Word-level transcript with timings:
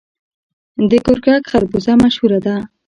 د 0.89 0.91
ګرګک 1.05 1.43
خربوزه 1.51 1.93
مشهوره 2.03 2.39
ده. 2.45 2.55